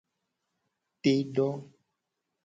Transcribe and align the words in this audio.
Te 1.01 1.13
do. 1.35 1.47